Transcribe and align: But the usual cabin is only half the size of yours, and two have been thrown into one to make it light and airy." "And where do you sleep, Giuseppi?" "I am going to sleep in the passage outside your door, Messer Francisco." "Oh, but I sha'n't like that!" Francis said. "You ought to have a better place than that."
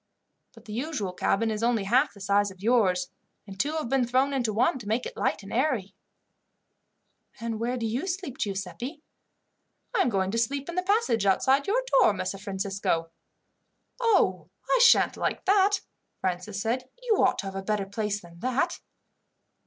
But 0.55 0.65
the 0.65 0.73
usual 0.73 1.13
cabin 1.13 1.51
is 1.51 1.61
only 1.61 1.83
half 1.83 2.15
the 2.15 2.19
size 2.19 2.49
of 2.49 2.59
yours, 2.63 3.11
and 3.45 3.59
two 3.59 3.73
have 3.73 3.87
been 3.87 4.07
thrown 4.07 4.33
into 4.33 4.51
one 4.51 4.79
to 4.79 4.87
make 4.87 5.05
it 5.05 5.15
light 5.15 5.43
and 5.43 5.53
airy." 5.53 5.93
"And 7.39 7.59
where 7.59 7.77
do 7.77 7.85
you 7.85 8.07
sleep, 8.07 8.39
Giuseppi?" 8.39 9.03
"I 9.93 10.01
am 10.01 10.09
going 10.09 10.31
to 10.31 10.39
sleep 10.39 10.67
in 10.69 10.73
the 10.73 10.81
passage 10.81 11.27
outside 11.27 11.67
your 11.67 11.83
door, 11.99 12.13
Messer 12.13 12.39
Francisco." 12.39 13.11
"Oh, 13.99 14.49
but 14.65 14.73
I 14.73 14.79
sha'n't 14.79 15.17
like 15.17 15.45
that!" 15.45 15.81
Francis 16.19 16.59
said. 16.59 16.89
"You 17.03 17.17
ought 17.17 17.37
to 17.37 17.45
have 17.45 17.55
a 17.55 17.61
better 17.61 17.85
place 17.85 18.21
than 18.21 18.39
that." 18.39 18.79